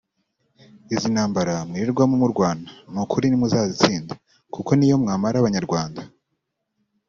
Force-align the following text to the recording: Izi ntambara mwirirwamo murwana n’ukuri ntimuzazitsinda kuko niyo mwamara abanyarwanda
Izi 0.93 1.07
ntambara 1.13 1.53
mwirirwamo 1.67 2.15
murwana 2.21 2.67
n’ukuri 2.93 3.25
ntimuzazitsinda 3.27 4.13
kuko 4.53 4.69
niyo 4.73 4.95
mwamara 5.03 5.35
abanyarwanda 5.39 6.01